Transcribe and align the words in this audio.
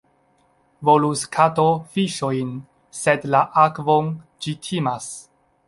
Volus 0.87 1.25
kato 1.37 1.65
fiŝojn, 1.91 2.55
sed 3.03 3.29
la 3.37 3.45
akvon 3.67 4.13
ĝi 4.47 4.59
timas. 4.69 5.11